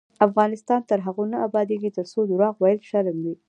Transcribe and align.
افغانستان 0.27 0.81
تر 0.89 0.99
هغو 1.05 1.23
نه 1.31 1.37
ابادیږي، 1.47 1.89
ترڅو 1.97 2.19
درواغ 2.29 2.55
ویل 2.57 2.79
شرم 2.89 3.17
وي. 3.23 3.33